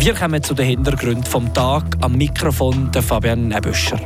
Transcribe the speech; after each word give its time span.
Wir 0.00 0.14
kommen 0.14 0.42
zu 0.42 0.54
den 0.54 0.64
Hintergründen 0.64 1.24
vom 1.24 1.52
Tag 1.52 1.84
am 2.00 2.16
Mikrofon 2.16 2.90
der 2.90 3.02
Fabian 3.02 3.48
Nebüscher. 3.48 4.00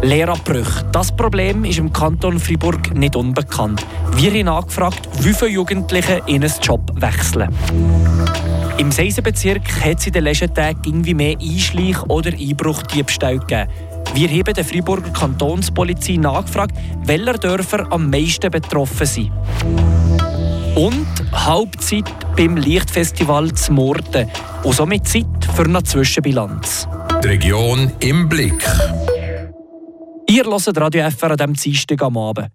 Lehrabbrüche. 0.00 0.84
Das 0.92 1.10
Problem 1.10 1.64
ist 1.64 1.78
im 1.78 1.92
Kanton 1.92 2.38
Fribourg 2.38 2.94
nicht 2.94 3.16
unbekannt. 3.16 3.84
Wir 4.14 4.30
haben 4.30 4.44
nachgefragt, 4.44 5.08
wie 5.22 5.34
viele 5.34 5.50
Jugendliche 5.50 6.22
ihren 6.28 6.52
Job 6.62 6.88
wechseln. 6.94 7.52
Im 8.78 8.92
Seisenbezirk 8.92 9.84
hat 9.84 9.98
es 9.98 10.06
in 10.06 10.12
den 10.12 10.22
letzten 10.22 10.54
Tagen 10.54 10.80
irgendwie 10.86 11.14
mehr 11.14 11.36
Einschleich- 11.36 12.04
oder 12.04 12.30
Einbruchdiebstähle 12.30 13.40
gegeben. 13.40 13.68
Wir 14.14 14.28
haben 14.28 14.54
der 14.54 14.64
Freiburger 14.64 15.10
Kantonspolizei 15.10 16.14
nachgefragt, 16.14 16.76
welche 17.06 17.32
Dörfer 17.40 17.88
am 17.90 18.08
meisten 18.08 18.52
betroffen 18.52 19.06
sind. 19.06 19.32
Und 20.74 21.06
Hauptzeit 21.32 22.04
beim 22.36 22.56
Lichtfestival 22.56 23.52
zu 23.52 23.72
Morden. 23.72 24.28
Und 24.64 24.74
somit 24.74 25.06
Zeit 25.06 25.24
für 25.54 25.62
eine 25.62 25.84
Zwischenbilanz. 25.84 26.88
Die 27.22 27.28
Region 27.28 27.92
im 28.00 28.28
Blick. 28.28 28.66
Ihr 30.28 30.44
hört 30.44 30.80
Radio 30.80 31.08
FR 31.08 31.30
an 31.30 31.36
diesem 31.36 31.54
Dienstag 31.54 32.02
am 32.02 32.16
Abend. 32.16 32.48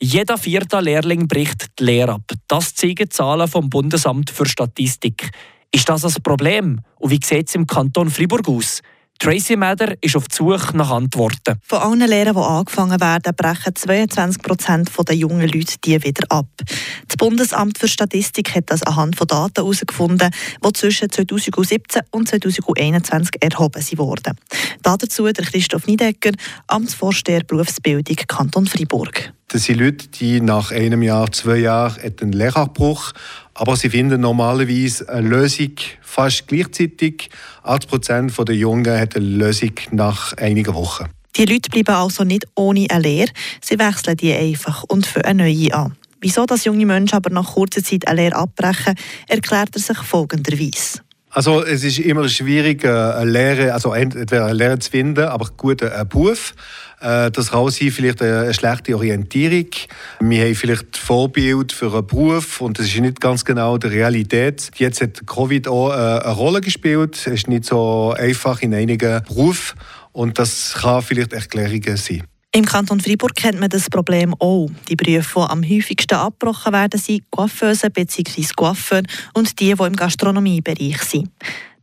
Jeder 0.00 0.38
vierte 0.38 0.80
Lehrling 0.80 1.28
bricht 1.28 1.78
die 1.78 1.84
Lehre 1.84 2.14
ab. 2.14 2.22
Das 2.48 2.74
zeigen 2.74 3.10
Zahlen 3.10 3.46
vom 3.46 3.68
Bundesamt 3.68 4.30
für 4.30 4.46
Statistik. 4.46 5.30
Ist 5.70 5.86
das 5.86 6.04
ein 6.04 6.22
Problem? 6.22 6.80
Und 6.98 7.10
wie 7.10 7.20
sieht 7.22 7.48
es 7.48 7.54
im 7.54 7.66
Kanton 7.66 8.08
Fribourg 8.08 8.48
aus? 8.48 8.80
Tracy 9.22 9.54
Meder 9.54 9.92
ist 10.00 10.16
auf 10.16 10.28
die 10.28 10.36
Suche 10.36 10.74
nach 10.74 10.92
Antworten. 10.92 11.60
Von 11.64 11.78
allen 11.80 12.08
Lehren, 12.08 12.34
die 12.34 12.40
angefangen 12.40 12.98
werden, 12.98 13.34
brechen 13.36 13.76
22 13.76 14.40
Prozent 14.40 14.90
der 15.06 15.14
jungen 15.14 15.46
Leute 15.46 15.74
die 15.84 16.02
wieder 16.02 16.24
ab. 16.30 16.46
Das 17.06 17.18
Bundesamt 17.18 17.76
für 17.76 17.86
Statistik 17.86 18.54
hat 18.54 18.70
das 18.70 18.82
anhand 18.82 19.16
von 19.16 19.26
Daten 19.26 19.56
herausgefunden, 19.56 20.30
die 20.64 20.72
zwischen 20.72 21.10
2017 21.10 22.00
und 22.10 22.28
2021 22.28 23.42
erhoben 23.42 23.82
wurden. 23.98 24.38
Dazu 24.82 25.30
der 25.30 25.44
Christoph 25.44 25.86
Niedecker, 25.86 26.32
Amtsvorsteher 26.68 27.44
Berufsbildung 27.44 28.16
Kanton 28.26 28.64
Freiburg. 28.64 29.34
Das 29.48 29.64
sind 29.64 29.80
Leute, 29.80 30.08
die 30.08 30.40
nach 30.40 30.70
einem 30.70 31.02
Jahr, 31.02 31.30
zwei 31.30 31.58
Jahren 31.58 32.00
einen 32.00 32.32
Lehrabbruch 32.32 33.12
aber 33.60 33.76
sie 33.76 33.90
finden 33.90 34.22
normalerweise 34.22 35.06
eine 35.10 35.28
Lösung 35.28 35.72
fast 36.00 36.48
gleichzeitig. 36.48 37.28
80 37.62 37.90
Prozent 37.90 38.48
der 38.48 38.56
Jungen 38.56 38.98
hat 38.98 39.16
eine 39.16 39.24
Lösung 39.26 39.72
nach 39.90 40.32
einigen 40.38 40.72
Wochen. 40.72 41.04
Die 41.36 41.44
Leute 41.44 41.68
bleiben 41.68 41.94
also 41.94 42.24
nicht 42.24 42.46
ohne 42.54 42.86
eine 42.88 43.02
Lehre, 43.02 43.30
sie 43.60 43.78
wechseln 43.78 44.16
die 44.16 44.32
einfach 44.32 44.84
und 44.84 45.04
für 45.04 45.26
eine 45.26 45.42
neue 45.42 45.74
an. 45.74 45.94
Wieso 46.22 46.46
das 46.46 46.64
junge 46.64 46.86
Menschen 46.86 47.16
aber 47.16 47.28
nach 47.28 47.52
kurzer 47.52 47.84
Zeit 47.84 48.08
eine 48.08 48.22
Lehre 48.22 48.36
abbrechen, 48.36 48.94
erklärt 49.28 49.74
er 49.74 49.80
sich 49.80 49.98
folgenderweise. 49.98 51.00
Also 51.32 51.64
es 51.64 51.84
ist 51.84 52.00
immer 52.00 52.28
schwierig, 52.28 52.82
äh, 52.82 52.88
eine 52.88 53.30
Lehre, 53.30 53.72
also 53.72 53.92
entweder 53.92 54.46
eine 54.46 54.54
Lehre 54.54 54.78
zu 54.80 54.90
finden, 54.90 55.24
aber 55.24 55.48
gut 55.56 55.80
einen 55.80 56.08
Beruf. 56.08 56.54
Äh, 57.00 57.30
das 57.30 57.52
kann 57.52 57.70
sein, 57.70 57.92
vielleicht 57.92 58.20
eine 58.20 58.52
schlechte 58.52 58.96
Orientierung. 58.96 59.68
Wir 60.18 60.44
haben 60.44 60.54
vielleicht 60.56 60.96
Vorbild 60.96 61.70
für 61.70 61.92
einen 61.94 62.06
Beruf 62.06 62.60
und 62.60 62.80
das 62.80 62.86
ist 62.86 62.98
nicht 62.98 63.20
ganz 63.20 63.44
genau 63.44 63.78
die 63.78 63.86
Realität. 63.86 64.72
Jetzt 64.74 65.00
hat 65.00 65.24
Covid 65.24 65.68
auch 65.68 65.90
äh, 65.90 65.94
eine 65.94 66.32
Rolle 66.32 66.60
gespielt. 66.60 67.14
Es 67.14 67.26
ist 67.28 67.48
nicht 67.48 67.64
so 67.64 68.12
einfach 68.18 68.60
in 68.60 68.74
einigen 68.74 69.22
Berufen 69.22 69.78
und 70.10 70.36
das 70.36 70.74
kann 70.80 71.00
vielleicht 71.00 71.32
Erklärungen 71.32 71.96
sein. 71.96 72.24
Im 72.52 72.64
Kanton 72.64 72.98
Freiburg 72.98 73.36
kennt 73.36 73.60
man 73.60 73.68
das 73.68 73.88
Problem 73.88 74.34
auch. 74.40 74.68
Die 74.88 74.96
Berufe, 74.96 75.38
die 75.38 75.52
am 75.52 75.62
häufigsten 75.62 76.16
abgebrochen 76.16 76.72
werden, 76.72 76.98
sind 76.98 77.22
Coiffeuse 77.30 77.90
bzw. 77.90 78.44
Coiffeur 78.56 79.02
und 79.34 79.60
die, 79.60 79.72
die 79.72 79.82
im 79.84 79.94
Gastronomiebereich 79.94 81.00
sind. 81.02 81.30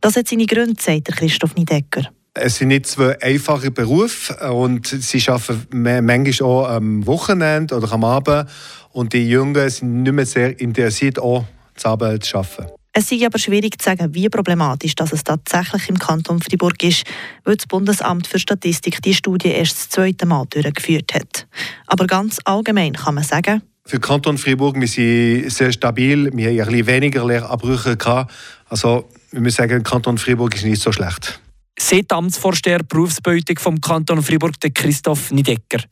Das 0.02 0.16
hat 0.16 0.28
seine 0.28 0.44
Gründe, 0.44 0.74
sagt 0.78 1.06
Christoph 1.06 1.54
Niedecker. 1.54 2.10
Es 2.34 2.56
sind 2.56 2.68
nicht 2.68 2.84
zwei 2.84 3.18
einfache 3.22 3.70
Berufe 3.70 4.34
und 4.52 4.86
sie 4.86 5.26
arbeiten 5.26 6.04
manchmal 6.04 6.50
auch 6.50 6.68
am 6.68 7.06
Wochenende 7.06 7.74
oder 7.74 7.90
am 7.90 8.04
Abend. 8.04 8.50
Und 8.92 9.14
die 9.14 9.26
Jungen 9.26 9.70
sind 9.70 10.02
nicht 10.02 10.12
mehr 10.12 10.26
sehr 10.26 10.60
interessiert, 10.60 11.18
auch 11.18 11.46
zu 11.76 11.88
zu 12.20 12.36
arbeiten. 12.36 12.77
Es 12.98 13.12
ist 13.12 13.24
aber 13.24 13.38
schwierig 13.38 13.80
zu 13.80 13.90
sagen, 13.90 14.12
wie 14.12 14.28
problematisch 14.28 14.96
das 14.96 15.12
es 15.12 15.22
tatsächlich 15.22 15.88
im 15.88 16.00
Kanton 16.00 16.42
Freiburg 16.42 16.82
ist, 16.82 17.04
weil 17.44 17.54
das 17.54 17.68
Bundesamt 17.68 18.26
für 18.26 18.40
Statistik 18.40 19.00
die 19.02 19.14
Studie 19.14 19.50
erst 19.50 19.76
das 19.76 19.88
zweite 19.90 20.26
Mal 20.26 20.46
durchgeführt 20.50 21.14
hat. 21.14 21.46
Aber 21.86 22.08
ganz 22.08 22.40
allgemein 22.44 22.94
kann 22.94 23.14
man 23.14 23.22
sagen, 23.22 23.62
für 23.84 23.98
den 23.98 24.02
Kanton 24.02 24.36
Freiburg 24.36 24.80
wir 24.80 24.88
sind 24.88 25.48
sehr 25.48 25.70
stabil. 25.70 26.28
Wir 26.34 26.48
haben 26.48 26.58
ein 26.58 26.66
bisschen 26.66 26.86
weniger 26.88 27.24
Lehrabbrüche 27.24 27.96
gehabt. 27.96 28.34
Also, 28.68 29.08
wir 29.30 29.42
müssen 29.42 29.58
sagen, 29.58 29.70
der 29.70 29.82
Kanton 29.82 30.18
Freiburg 30.18 30.56
ist 30.56 30.64
nicht 30.64 30.82
so 30.82 30.90
schlecht. 30.90 31.40
Seht 31.78 32.10
Amtsvorsteher 32.10 32.80
Berufsbildung 32.82 33.60
vom 33.60 33.80
Kanton 33.80 34.20
Freiburg, 34.24 34.58
der 34.58 34.72
Christoph 34.72 35.30
Niedecker. 35.30 35.84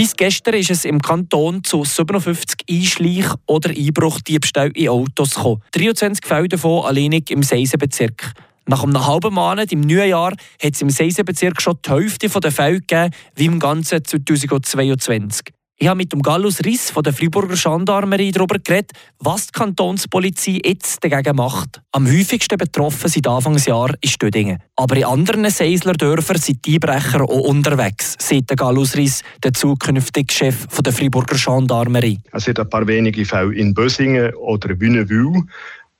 Bis 0.00 0.16
gestern 0.16 0.54
ist 0.54 0.70
es 0.70 0.86
im 0.86 1.02
Kanton 1.02 1.62
zu 1.62 1.84
57 1.84 2.60
Einschleich- 2.70 3.34
oder 3.44 3.68
Einbruchdiebstählen 3.68 4.72
in 4.72 4.88
Autos 4.88 5.34
gekommen. 5.34 5.62
23 5.72 6.24
Fälle 6.24 6.48
davon 6.48 6.86
alleinig 6.86 7.30
im 7.30 7.42
Seisenbezirk. 7.42 8.32
Nach 8.64 8.82
einem 8.82 9.06
halben 9.06 9.34
Monat 9.34 9.72
im 9.72 9.82
neuen 9.82 10.08
Jahr 10.08 10.30
hat 10.30 10.72
es 10.72 10.80
im 10.80 10.88
Seisenbezirk 10.88 11.60
schon 11.60 11.76
die 11.84 11.90
Hälfte 11.90 12.28
der 12.30 12.50
Fälle 12.50 12.80
gegeben, 12.80 13.10
wie 13.34 13.44
im 13.44 13.58
ganzen 13.58 14.02
2022. 14.02 15.52
Ich 15.82 15.88
habe 15.88 15.96
mit 15.96 16.12
dem 16.12 16.20
Gallus 16.20 16.62
Riss 16.62 16.90
von 16.90 17.02
der 17.02 17.14
Freiburger 17.14 17.54
Gendarmerie 17.54 18.32
darüber 18.32 18.58
geredet, 18.58 18.90
was 19.18 19.46
die 19.46 19.52
Kantonspolizei 19.52 20.60
jetzt 20.62 21.02
dagegen 21.02 21.34
macht. 21.36 21.80
Am 21.92 22.06
häufigsten 22.06 22.58
betroffen 22.58 23.08
sind 23.08 23.26
Anfangsjahr 23.26 23.94
in 24.02 24.10
Stödingen. 24.10 24.58
Aber 24.76 24.94
in 24.98 25.04
anderen 25.04 25.48
Seisler 25.48 25.94
Dörfern 25.94 26.36
sind 26.36 26.66
die 26.66 26.74
Einbrecher 26.74 27.22
auch 27.22 27.48
unterwegs, 27.48 28.14
sagt 28.18 28.50
der 28.50 28.58
Gallus 28.58 28.94
Riss, 28.94 29.22
der 29.42 29.54
zukünftige 29.54 30.30
Chef 30.30 30.66
von 30.68 30.82
der 30.82 30.92
Freiburger 30.92 31.38
Gendarmerie. 31.42 32.18
Es 32.30 32.44
sind 32.44 32.60
ein 32.60 32.68
paar 32.68 32.86
wenige 32.86 33.24
Fälle 33.24 33.54
in 33.54 33.72
Bösingen 33.72 34.34
oder 34.34 34.78
Wünnewil, 34.78 35.44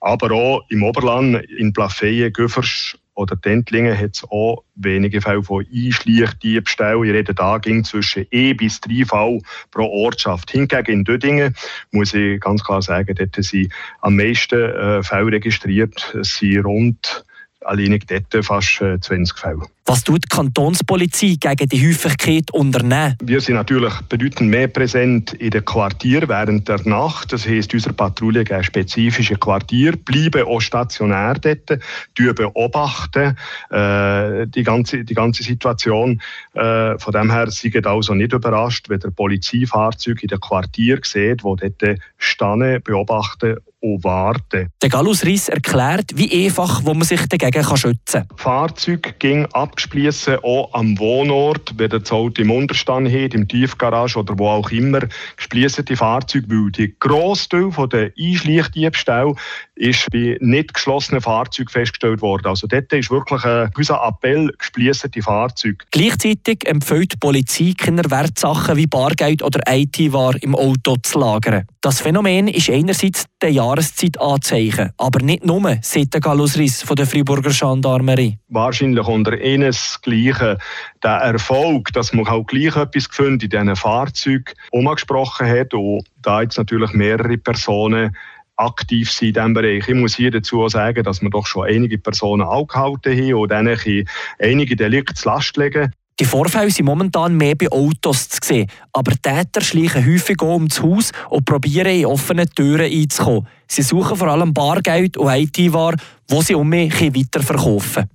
aber 0.01 0.31
auch 0.31 0.61
im 0.69 0.83
Oberland, 0.83 1.43
in 1.57 1.73
Plafeyen, 1.73 2.31
Göffers 2.35 2.99
oder 3.15 3.41
Tentlingen 3.41 3.97
hat 3.97 4.17
es 4.17 4.25
auch 4.25 4.65
wenige 4.75 5.21
Fälle 5.21 5.43
von 5.43 5.67
Einschleichdiebstählen. 5.73 7.05
Ich 7.05 7.13
rede 7.13 7.35
da 7.35 7.59
ging 7.59 7.85
zwischen 7.85 8.27
E 8.31 8.55
bis 8.55 8.81
drei 8.81 9.05
Fälle 9.05 9.41
pro 9.71 9.85
Ortschaft. 9.85 10.51
Hingegen 10.51 10.93
in 10.93 11.05
Dödingen 11.05 11.55
muss 11.91 12.15
ich 12.15 12.41
ganz 12.41 12.65
klar 12.65 12.83
sagen, 12.83 13.15
dort 13.15 13.45
sind 13.45 13.73
am 14.01 14.17
meisten 14.17 14.61
äh, 14.61 15.03
Fälle 15.03 15.33
registriert. 15.33 16.15
Es 16.19 16.39
sind 16.39 16.65
rund 16.65 17.25
alleinig 17.65 18.07
dort 18.07 18.45
fast 18.45 18.77
20 18.79 19.15
äh, 19.15 19.41
Fälle. 19.41 19.63
Was 19.87 20.05
tut 20.05 20.23
die 20.23 20.29
Kantonspolizei 20.29 21.37
gegen 21.41 21.69
die 21.69 21.89
Häufigkeit 21.89 22.53
unternehmen? 22.53 23.17
Wir 23.23 23.41
sind 23.41 23.57
natürlich 23.57 23.93
bedeutend 24.09 24.49
mehr 24.49 24.69
präsent 24.69 25.33
in 25.33 25.51
den 25.51 25.65
Quartieren 25.65 26.29
während 26.29 26.69
der 26.69 26.81
Nacht. 26.87 27.33
Das 27.33 27.45
heisst, 27.45 27.75
unsere 27.75 27.95
Patrouille 27.95 28.45
geben 28.45 28.63
spezifische 28.63 29.35
Quartier, 29.35 29.97
bleiben 29.97 30.47
auch 30.47 30.61
stationär 30.61 31.35
dort, 31.35 31.81
beobachten 32.15 33.37
äh, 33.71 34.47
die, 34.47 34.63
ganze, 34.63 35.05
die 35.05 35.15
ganze 35.15 35.43
Situation. 35.43 36.23
Äh, 36.55 36.97
von 36.99 37.13
dem 37.13 37.33
her 37.33 37.51
sind 37.51 37.85
also 37.85 38.15
nicht 38.15 38.33
überrascht, 38.33 38.89
wenn 38.89 39.01
der 39.01 39.11
Polizeifahrzeug 39.11 40.23
in 40.23 40.29
den 40.29 40.41
Quartier 40.41 41.01
sieht, 41.03 41.43
wo 41.43 41.57
dort 41.57 41.99
stehen, 42.17 42.81
beobachten 42.85 43.57
und 43.81 44.05
warten. 44.05 44.69
Der 44.83 44.89
Gallus 44.89 45.25
Riss 45.25 45.49
erklärt, 45.49 46.13
wie 46.15 46.45
einfach 46.45 46.85
wo 46.85 46.95
man 46.95 47.03
sich 47.03 47.27
dagegen 47.27 47.65
schützen 47.77 48.27
kann. 48.29 48.39
Fahrzeug 48.39 49.15
ging 49.19 49.47
abspließen, 49.47 50.39
auch 50.43 50.73
am 50.73 50.99
Wohnort, 50.99 51.75
wenn 51.77 51.91
das 51.91 52.13
Auto 52.13 52.43
im 52.43 52.51
Unterstand 52.51 53.11
hat, 53.11 53.35
im 53.35 53.49
Tiefgarage 53.49 54.19
oder 54.19 54.39
wo 54.39 54.49
auch 54.49 54.71
immer, 54.71 55.01
gespliessen 55.37 55.85
die 55.85 55.97
Fahrzeuge, 55.97 56.47
weil 56.49 56.71
die 56.73 56.95
Grossteil 56.99 57.71
der 57.91 58.13
Einschleichdiebstähle 58.19 59.35
ist 59.77 60.07
bei 60.13 60.37
nicht 60.41 60.75
geschlossenen 60.75 61.23
Fahrzeugen 61.23 61.71
festgestellt 61.71 62.21
worden. 62.21 62.47
Also 62.47 62.67
dort 62.67 62.93
ist 62.93 63.11
wirklich 63.11 63.45
ein, 63.45 63.71
unser 63.77 64.03
Appell, 64.03 64.53
gespliessen 64.59 65.11
die 65.11 65.23
Fahrzeuge. 65.23 65.79
Gleichzeitig 65.91 66.67
empfiehlt 66.67 67.15
die 67.15 67.17
Polizei, 67.17 67.73
keine 67.77 68.03
Wertsachen 68.11 68.77
wie 68.77 68.87
Bargeld 68.87 69.43
oder 69.43 69.61
IT-Ware 69.67 70.39
im 70.43 70.55
Auto 70.55 70.97
zu 71.03 71.19
lagern. 71.19 71.67
Das 71.81 72.01
Phänomen 72.01 72.49
ist 72.49 72.69
einerseits 72.69 73.25
der 73.41 73.53
Jahreszeit 73.71 74.21
anzeichen, 74.21 74.91
aber 74.97 75.23
nicht 75.23 75.45
nur, 75.45 75.77
sagt 75.81 76.15
der 76.15 76.21
Gallus 76.21 76.59
Riss 76.59 76.83
von 76.83 76.97
der 76.97 77.07
Freiburger 77.07 77.51
Gendarmerie. 77.51 78.39
Wahrscheinlich 78.49 79.07
unter 79.07 79.41
ihnen 79.41 79.75
Gleiche, 80.03 80.59
der 81.03 81.11
Erfolg, 81.11 81.93
dass 81.93 82.13
man 82.13 82.27
auch 82.27 82.45
gleich 82.45 82.77
etwas 82.77 83.09
gefunden 83.09 83.45
in 83.45 83.51
diesen 83.51 83.77
Fahrzeugen 83.77 84.55
umgesprochen 84.73 85.49
hat 85.49 85.73
und 85.75 86.05
da 86.23 86.43
jetzt 86.43 86.59
natürlich 86.59 86.93
mehrere 86.93 87.39
Personen 87.39 88.17
aktiv 88.57 89.11
sind 89.11 89.29
in 89.29 89.35
diesem 89.35 89.55
Bereich. 89.55 89.89
Ich 89.89 89.95
muss 89.95 90.17
hier 90.17 90.31
dazu 90.31 90.69
sagen, 90.69 91.05
dass 91.05 91.23
wir 91.23 91.31
doch 91.31 91.47
schon 91.47 91.69
einige 91.69 91.99
Personen 91.99 92.47
angehalten 92.47 93.17
haben 93.17 93.35
und 93.35 93.51
denen 93.51 94.09
einige 94.39 94.77
Delikte 94.77 95.15
zu 95.15 95.29
Last 95.29 95.57
legen. 95.57 95.93
Die 96.21 96.27
Vorfälle 96.27 96.71
sind 96.71 96.85
momentan 96.85 97.35
mehr 97.35 97.55
bei 97.55 97.73
Autos 97.73 98.29
zu 98.29 98.39
sehen, 98.43 98.71
aber 98.93 99.13
Täter 99.13 99.63
schleichen 99.63 100.05
häufig 100.07 100.43
auch 100.43 100.53
ums 100.53 100.83
Haus 100.83 101.13
und 101.31 101.47
probieren 101.47 101.99
in 101.99 102.05
offene 102.05 102.47
Türen 102.47 102.93
einzukommen. 102.93 103.49
Sie 103.67 103.81
suchen 103.81 104.19
vor 104.19 104.29
allem 104.29 104.53
Bargeld 104.53 105.17
und 105.17 105.33
IT-Ware, 105.33 105.97
die 106.31 106.43
sie 106.43 106.55
um 106.55 106.69
mich 106.69 106.93
weiterverkaufen. 107.01 108.11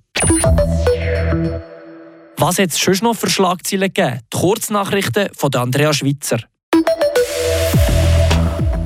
Was 2.36 2.58
hat 2.60 2.70
es 2.70 2.78
schon 2.78 2.96
noch 3.02 3.16
für 3.16 3.28
Schlagzeilen 3.28 3.92
gegeben? 3.92 4.20
Die 4.32 4.38
Kurznachrichten 4.38 5.28
von 5.34 5.52
Andrea 5.54 5.92
Schweitzer. 5.92 6.38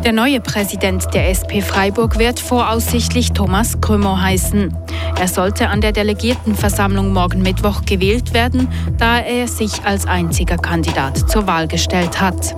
Der 0.04 0.12
neue 0.12 0.40
Präsident 0.40 1.12
der 1.12 1.28
SP 1.28 1.60
Freiburg 1.60 2.18
wird 2.18 2.40
voraussichtlich 2.40 3.32
Thomas 3.32 3.82
Krümmer 3.82 4.22
heißen. 4.22 4.74
Er 5.18 5.28
sollte 5.28 5.68
an 5.68 5.82
der 5.82 5.92
Delegiertenversammlung 5.92 7.12
morgen 7.12 7.42
Mittwoch 7.42 7.82
gewählt 7.84 8.32
werden, 8.32 8.68
da 8.96 9.18
er 9.18 9.46
sich 9.46 9.84
als 9.84 10.06
einziger 10.06 10.56
Kandidat 10.56 11.30
zur 11.30 11.46
Wahl 11.46 11.68
gestellt 11.68 12.18
hat. 12.18 12.56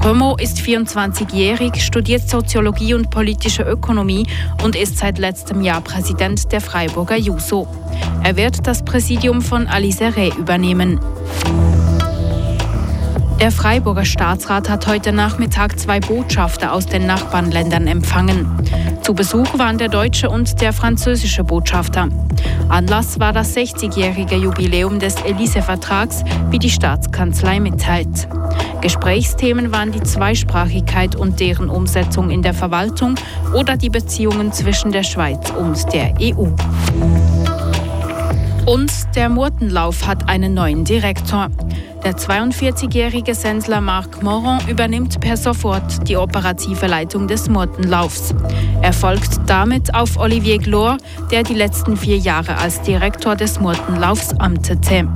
Krümmer 0.00 0.36
ist 0.38 0.58
24-jährig, 0.58 1.82
studiert 1.82 2.30
Soziologie 2.30 2.94
und 2.94 3.10
politische 3.10 3.64
Ökonomie 3.64 4.28
und 4.62 4.76
ist 4.76 4.98
seit 4.98 5.18
letztem 5.18 5.62
Jahr 5.62 5.80
Präsident 5.80 6.52
der 6.52 6.60
Freiburger 6.60 7.16
JUSO. 7.16 7.66
Er 8.22 8.36
wird 8.36 8.64
das 8.64 8.84
Präsidium 8.84 9.42
von 9.42 9.66
Alice 9.66 10.00
Rey 10.00 10.32
übernehmen. 10.38 11.00
Der 13.40 13.52
Freiburger 13.52 14.06
Staatsrat 14.06 14.70
hat 14.70 14.86
heute 14.86 15.12
Nachmittag 15.12 15.78
zwei 15.78 16.00
Botschafter 16.00 16.72
aus 16.72 16.86
den 16.86 17.06
Nachbarländern 17.06 17.86
empfangen. 17.86 18.48
Zu 19.02 19.12
Besuch 19.12 19.58
waren 19.58 19.76
der 19.76 19.88
deutsche 19.88 20.30
und 20.30 20.62
der 20.62 20.72
französische 20.72 21.44
Botschafter. 21.44 22.08
Anlass 22.70 23.20
war 23.20 23.34
das 23.34 23.54
60-jährige 23.54 24.36
Jubiläum 24.36 24.98
des 24.98 25.16
Elise-Vertrags, 25.16 26.24
wie 26.50 26.58
die 26.58 26.70
Staatskanzlei 26.70 27.60
mitteilt. 27.60 28.26
Gesprächsthemen 28.80 29.70
waren 29.70 29.92
die 29.92 30.02
Zweisprachigkeit 30.02 31.14
und 31.14 31.38
deren 31.38 31.68
Umsetzung 31.68 32.30
in 32.30 32.40
der 32.40 32.54
Verwaltung 32.54 33.16
oder 33.52 33.76
die 33.76 33.90
Beziehungen 33.90 34.50
zwischen 34.52 34.92
der 34.92 35.02
Schweiz 35.02 35.50
und 35.50 35.92
der 35.92 36.14
EU. 36.20 36.46
Und 38.66 38.92
der 39.14 39.28
Murtenlauf 39.28 40.06
hat 40.06 40.28
einen 40.28 40.52
neuen 40.52 40.84
Direktor. 40.84 41.48
Der 42.02 42.16
42-jährige 42.16 43.34
Sensler 43.34 43.80
Marc 43.80 44.22
Moron 44.24 44.58
übernimmt 44.68 45.20
per 45.20 45.36
sofort 45.36 46.08
die 46.08 46.16
operative 46.16 46.86
Leitung 46.88 47.28
des 47.28 47.48
Murtenlaufs. 47.48 48.34
Er 48.82 48.92
folgt 48.92 49.38
damit 49.46 49.94
auf 49.94 50.16
Olivier 50.16 50.58
Glor, 50.58 50.96
der 51.30 51.44
die 51.44 51.54
letzten 51.54 51.96
vier 51.96 52.18
Jahre 52.18 52.58
als 52.58 52.82
Direktor 52.82 53.36
des 53.36 53.60
Murtenlaufs 53.60 54.34
amtete. 54.38 55.08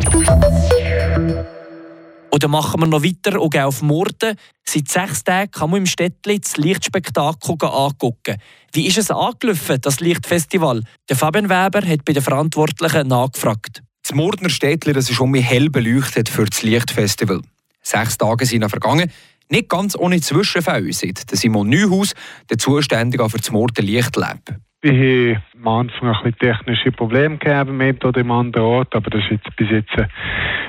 Oder 2.33 2.49
machen 2.49 2.81
wir 2.81 2.87
noch 2.87 3.03
weiter 3.03 3.41
und 3.41 3.51
gehen 3.51 3.65
auf 3.65 3.83
Murten. 3.83 4.37
Seit 4.65 4.89
sechs 4.89 5.25
Tagen 5.25 5.51
kann 5.51 5.71
man 5.71 5.81
im 5.81 5.87
Städtli 5.87 6.41
das 6.41 6.57
Lichtspektakel 6.57 7.57
angucken. 7.63 8.37
Wie 8.73 8.87
ist 8.87 8.99
es 8.99 9.11
angelaufen, 9.11 9.81
das 9.81 10.01
Lichtfestival? 10.01 10.85
Der 11.09 11.17
Fabian 11.17 11.49
Weber 11.49 11.87
hat 11.87 12.05
bei 12.05 12.13
den 12.13 12.23
Verantwortlichen 12.23 13.09
nachgefragt. 13.09 13.83
Das 14.03 14.15
Mordner 14.15 14.49
Städtli 14.49 14.93
das 14.93 15.11
ist 15.11 15.21
um 15.21 15.33
mich 15.33 15.45
hell 15.45 15.71
beleuchtet 15.71 16.29
für 16.29 16.45
das 16.45 16.63
Lichtfestival. 16.63 17.43
Sechs 17.83 18.17
Tage 18.17 18.47
sind 18.47 18.69
vergangen. 18.69 19.11
Nicht 19.49 19.69
ganz 19.69 19.97
ohne 19.97 20.21
Zwischenfälle, 20.21 20.93
sagt 20.93 21.37
Simon 21.37 21.69
Neuhaus, 21.69 22.13
der 22.49 22.59
Zuständige 22.59 23.29
für 23.29 23.39
das 23.39 23.51
Morden 23.51 23.85
Lichtlab. 23.85 24.39
Wir 24.83 24.93
haben 24.93 25.43
am 25.59 25.69
Anfang 25.69 26.09
ein 26.09 26.23
bisschen 26.23 26.39
technische 26.39 26.91
Probleme 26.91 27.37
gehabt 27.37 27.71
mit 27.71 28.03
oder 28.03 28.19
im 28.19 28.31
anderen 28.31 28.67
Ort, 28.67 28.95
aber 28.95 29.11
das 29.11 29.23
jetzt, 29.31 29.55
bis 29.57 29.69
jetzt 29.69 29.93
äh, 29.99 30.07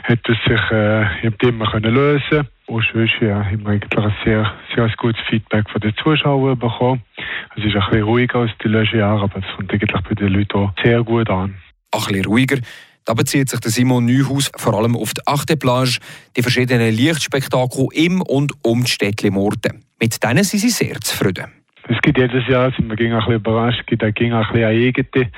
hat 0.04 0.19
es 0.28 0.38
sich 0.46 0.72
äh, 0.72 1.48
immer 1.48 1.72
können 1.72 1.94
lösen 1.94 2.46
und 2.68 2.86
sonst 2.92 3.13
ja, 3.22 3.46
haben 3.46 3.63
wir 3.63 3.69
eigentlich 3.69 4.06
ein 4.06 4.13
sehr, 4.25 4.54
sehr 4.75 4.90
gutes 4.98 5.22
Feedback 5.30 5.69
von 5.69 5.80
den 5.80 5.96
Zuschauern 5.96 6.60
bekommen. 6.60 7.02
Es 7.56 7.63
ist 7.63 7.74
ein 7.74 7.86
bisschen 7.86 8.04
ruhiger 8.04 8.40
als 8.40 8.52
die 8.62 8.68
letzten 8.68 9.00
Jahre, 9.00 9.24
aber 9.24 9.40
es 9.40 9.56
kommt 9.56 9.72
eigentlich 9.72 10.02
bei 10.02 10.16
den 10.16 10.28
Leuten 10.28 10.58
auch 10.58 10.74
sehr 10.84 11.02
gut 11.04 11.30
an. 11.30 11.56
Ein 11.92 12.02
bisschen 12.02 12.25
ruhiger. 12.25 12.58
Da 13.06 13.13
bezieht 13.13 13.50
sich 13.50 13.62
der 13.62 13.72
Simon 13.72 14.06
Neuhaus 14.06 14.52
vor 14.58 14.74
allem 14.74 14.98
auf 14.98 15.13
die 15.13 15.25
achte 15.25 15.56
Plage, 15.56 16.00
die 16.36 16.42
verschiedenen 16.42 16.94
Lichtspektakel 16.94 17.88
im 17.94 18.22
und 18.22 18.52
um 18.62 18.84
die 18.84 18.92
Städtli 18.92 19.31
Morden. 19.31 19.86
Mit 20.02 20.22
denen 20.22 20.44
sind 20.44 20.60
sie 20.60 20.69
sehr 20.69 21.00
zufrieden. 21.00 21.61
Es 21.88 22.00
gibt 22.01 22.18
jedes 22.18 22.48
Jahr, 22.48 22.72
sind 22.72 22.88
wir 22.89 22.98
ein 22.98 23.19
bisschen 23.19 23.33
überrascht, 23.33 23.86
gibt 23.88 24.04
auch 24.04 24.07
ein 24.07 24.13
bisschen 24.13 24.33
eine 24.33 24.68
eigene 24.68 25.31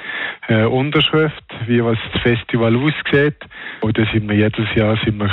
äh, 0.48 0.66
Unterschrift, 0.66 1.44
wie 1.68 1.84
was 1.84 1.98
das 2.12 2.22
Festival 2.22 2.76
aussieht. 2.76 3.38
Und 3.82 3.98
da 3.98 4.06
sind 4.12 4.28
wir 4.28 4.36
jedes 4.36 4.76
Jahr 4.76 4.98
sind 5.04 5.18
wir 5.20 5.30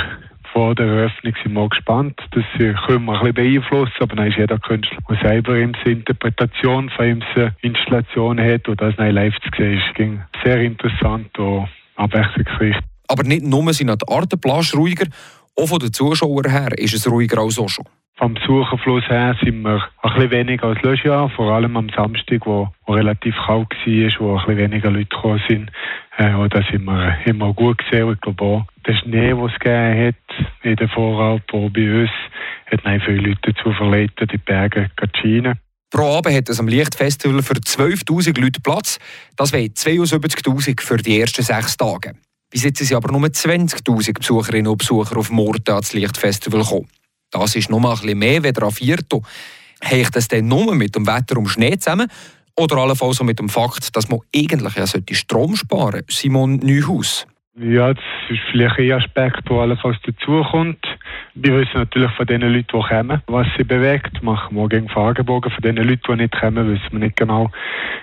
vor 0.53 0.75
der 0.75 0.85
Eröffnung 0.85 1.33
sind 1.43 1.53
wir 1.53 1.69
gespannt. 1.69 2.19
Das 2.31 2.43
können 2.57 3.05
wir 3.05 3.13
ein 3.13 3.33
bisschen 3.33 3.33
beeinflussen, 3.33 3.93
aber 3.99 4.15
dann 4.15 4.27
ist 4.27 4.37
jeder 4.37 4.59
Künstler, 4.59 4.97
der 5.09 5.17
selber 5.21 5.53
seine 5.53 5.97
Interpretation 5.97 6.89
von 6.89 7.05
ihm 7.05 7.23
Installationen 7.61 8.53
hat 8.53 8.67
und 8.67 8.81
das 8.81 8.95
live 8.97 9.33
zu 9.39 9.49
sehen, 9.57 9.77
ist 9.77 10.43
sehr 10.43 10.61
interessant 10.61 11.37
und 11.39 11.69
abwechslungsreich. 11.95 12.75
Aber 13.07 13.23
nicht 13.23 13.43
nur 13.43 13.73
sind 13.73 13.89
die 13.89 14.13
Artenplage 14.13 14.75
ruhiger, 14.75 15.05
auch 15.55 15.67
von 15.67 15.79
den 15.79 15.93
Zuschauern 15.93 16.49
her 16.49 16.77
ist 16.77 16.93
es 16.93 17.09
ruhiger 17.09 17.39
als 17.39 17.59
auch 17.59 17.69
schon. 17.69 17.85
Vom 18.21 18.35
Besucherfluss 18.35 19.03
her 19.09 19.35
sind 19.43 19.63
wir 19.63 19.81
ein 20.03 20.13
bisschen 20.13 20.29
weniger 20.29 20.67
als 20.67 20.81
letztes 20.83 21.05
Jahr, 21.05 21.27
vor 21.31 21.51
allem 21.51 21.75
am 21.75 21.89
Samstag, 21.89 22.45
wo, 22.45 22.69
wo 22.85 22.93
relativ 22.93 23.33
kalt 23.47 23.71
war, 23.71 24.11
wo 24.19 24.37
ein 24.37 24.45
bisschen 24.45 24.57
weniger 24.57 24.91
Leute 24.91 25.05
gekommen 25.07 25.41
sind. 25.49 25.71
Äh, 26.17 26.49
da 26.49 26.61
sind 26.69 26.83
wir 26.83 27.17
immer 27.25 27.51
gut 27.51 27.79
gesehen. 27.79 28.13
Ich 28.13 28.21
glaube 28.21 28.43
auch, 28.43 28.65
der 28.85 28.93
Schnee, 28.93 29.29
den 29.29 29.45
es 29.45 29.59
gegeben 29.59 30.07
hat 30.07 30.45
in 30.61 30.75
der 30.75 30.89
Voralp, 30.89 31.41
bei 31.51 32.01
uns, 32.01 32.11
hat 32.67 32.81
viele 33.03 33.27
Leute 33.27 33.53
dazu 33.53 33.73
verleitet, 33.73 34.31
die 34.31 34.37
Berge 34.37 34.91
zu 34.99 35.19
schienen. 35.19 35.59
Pro 35.89 36.17
Abend 36.17 36.35
hat 36.35 36.47
es 36.47 36.59
am 36.59 36.67
Lichtfestival 36.67 37.41
für 37.41 37.55
12.000 37.55 38.39
Leute 38.39 38.61
Platz. 38.61 38.99
Das 39.35 39.51
wäre 39.51 39.63
72.000 39.63 40.79
für 40.79 40.97
die 40.97 41.19
ersten 41.19 41.41
sechs 41.41 41.75
Tage. 41.75 42.13
Bis 42.51 42.65
jetzt 42.65 42.85
sind 42.85 42.95
aber 42.95 43.11
nur 43.11 43.27
20.000 43.27 44.13
Besucherinnen 44.13 44.67
und 44.67 44.77
Besucher 44.77 45.17
auf 45.17 45.31
Morden 45.31 45.73
ans 45.73 45.93
Lichtfestival 45.93 46.61
gekommen. 46.61 46.87
Das 47.31 47.55
ist 47.55 47.69
noch 47.69 47.79
mal 47.79 47.97
ein 47.97 48.17
mehr 48.17 48.43
als 48.43 48.61
ein 48.61 48.71
Viertel. 48.71 49.21
Hängt 49.81 50.15
das 50.15 50.27
denn 50.27 50.47
nur 50.47 50.75
mit 50.75 50.95
dem 50.95 51.07
Wetter 51.07 51.37
und 51.37 51.47
Schnee 51.47 51.77
zusammen? 51.77 52.07
Oder 52.55 52.77
allenfalls 52.77 53.23
mit 53.23 53.39
dem 53.39 53.49
Fakt, 53.49 53.95
dass 53.95 54.09
man 54.09 54.19
eigentlich 54.35 54.75
ja 54.75 54.85
Strom 55.15 55.55
sparen 55.55 55.91
sollte? 55.91 56.13
Simon 56.13 56.57
Neuhaus. 56.57 57.25
Ja, 57.59 57.93
das 57.93 58.03
ist 58.29 58.39
vielleicht 58.49 58.79
ein 58.79 58.93
Aspekt, 58.93 59.49
der 59.49 59.57
allenfalls 59.57 59.97
dazukommt. 60.03 60.79
Wir 61.35 61.57
wissen 61.57 61.79
natürlich 61.79 62.11
von 62.11 62.25
den 62.25 62.41
Leuten, 62.41 62.65
die 62.73 62.87
kommen, 62.87 63.21
was 63.27 63.47
sie 63.57 63.65
bewegt. 63.65 64.23
Machen 64.23 64.55
wir 64.55 64.69
gegen 64.69 64.87
Fragebogen 64.87 65.51
von 65.51 65.61
den 65.61 65.75
Leuten, 65.75 66.01
die 66.07 66.15
nicht 66.15 66.39
kommen, 66.39 66.71
wissen 66.71 66.91
wir 66.93 66.99
nicht 66.99 67.17
genau, 67.17 67.51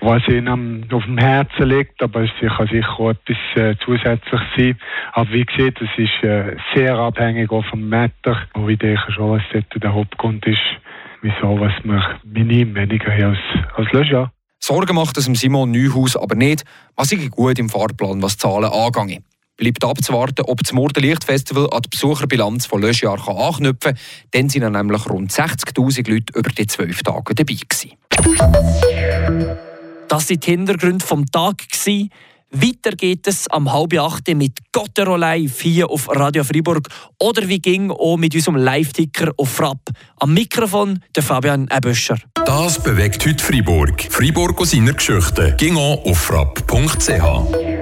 was 0.01 0.21
ihnen 0.27 0.85
auf 0.93 1.03
dem 1.03 1.17
Herzen 1.17 1.63
liegt. 1.63 1.99
Aber 2.03 2.21
es 2.21 2.29
kann 2.39 2.67
sicher 2.67 2.99
auch 2.99 3.09
etwas 3.09 3.37
äh, 3.55 3.75
zusätzlich 3.83 4.41
sein. 4.55 4.79
Aber 5.13 5.31
wie 5.31 5.43
gesagt, 5.43 5.81
es 5.81 5.89
ist 5.97 6.23
äh, 6.23 6.55
sehr 6.75 6.95
abhängig 6.99 7.51
auch 7.51 7.65
vom 7.65 7.89
Wetter. 7.89 8.43
Und 8.53 8.69
ich 8.69 8.77
denke 8.77 9.11
schon, 9.11 9.31
was 9.31 9.43
dort 9.51 9.83
der 9.83 9.93
Hauptgrund 9.95 10.45
ist, 10.45 10.61
wieso 11.23 11.59
was 11.59 11.73
wir 11.83 12.19
minim 12.23 12.75
weniger 12.75 13.11
haben 13.11 13.35
als, 13.35 13.77
als 13.77 13.91
letztes 13.93 14.11
Jahr. 14.11 14.31
Sorgen 14.59 14.95
macht 14.95 15.17
es 15.17 15.25
Simon 15.25 15.71
Neuhaus 15.71 16.15
aber 16.15 16.35
nicht. 16.35 16.63
Was 16.95 17.11
ist 17.11 17.31
gut 17.31 17.57
im 17.57 17.69
Fahrplan, 17.69 18.21
was 18.21 18.37
Zahlen 18.37 18.69
angeht 18.69 19.23
bleibt 19.59 19.83
abzuwarten, 19.83 20.45
ob 20.45 20.63
das 20.63 20.73
Mordenlichtfestival 20.73 21.69
an 21.71 21.81
die 21.83 21.89
Besucherbilanz 21.89 22.65
von 22.65 22.81
letztes 22.81 23.01
Jahr 23.01 23.27
anknüpfen 23.27 23.93
kann. 23.93 23.99
Dann 24.31 24.49
sind 24.49 24.71
nämlich 24.71 25.09
rund 25.09 25.31
60'000 25.31 26.09
Leute 26.09 26.33
über 26.33 26.49
die 26.49 26.65
zwölf 26.65 27.03
Tage 27.03 27.35
dabei 27.35 27.53
gewesen. 27.53 27.91
Das 30.07 30.29
waren 30.29 30.39
die 30.39 30.49
Hintergründe 30.49 31.05
vom 31.05 31.25
Tag. 31.27 31.67
Weiter 32.51 32.95
geht 32.97 33.27
es 33.27 33.47
am 33.49 33.71
halb 33.71 33.93
acht 33.99 34.27
mit 34.29 34.57
Gottero 34.71 35.17
Live 35.17 35.61
hier 35.61 35.87
auf 35.87 36.09
Radio 36.09 36.43
Fribourg 36.43 36.87
oder 37.19 37.47
wie 37.47 37.59
ging 37.59 37.91
auch 37.91 38.17
mit 38.17 38.33
unserem 38.33 38.55
Live-Ticker 38.55 39.33
auf 39.37 39.49
Frapp. 39.49 39.91
Am 40.17 40.33
Mikrofon 40.33 40.99
der 41.15 41.21
Fabian 41.21 41.69
Eböscher. 41.71 42.17
Das 42.45 42.81
bewegt 42.81 43.23
heute 43.27 43.43
Fribourg. 43.43 44.01
Fribourg 44.09 44.59
aus 44.59 44.71
seiner 44.71 44.93
Geschichte. 44.93 45.53
Ging 45.59 45.77
auf 45.77 46.17
frapp.ch. 46.17 47.78